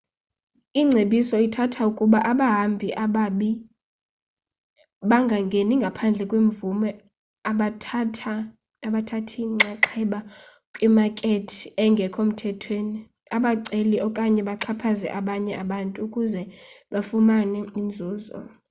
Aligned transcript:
ingcebiso 0.79 1.35
ithatha 1.47 1.81
ukuba 1.91 2.19
abahambi 2.31 2.87
ababi 3.05 3.49
bengangeni 5.09 5.73
ngaphandle 5.81 6.23
kwemvume 6.31 6.89
abathathi 8.87 9.41
nxaxheba 9.51 10.19
kwimakethi 10.73 11.63
engekho 11.83 12.21
mthethweni 12.29 12.99
abaceli 13.35 13.97
okanye 14.07 14.41
baxhaphaze 14.49 15.07
abanye 15.19 15.53
abantu 15.63 15.97
ukuze 16.07 16.41
bafumane 16.91 17.59
inzuzo 17.79 18.37